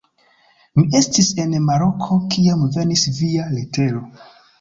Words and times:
Mi 0.77 0.85
estis 0.99 1.27
en 1.43 1.53
Maroko, 1.65 2.17
kiam 2.37 2.63
venis 2.79 3.05
via 3.19 3.45
letero. 3.59 4.03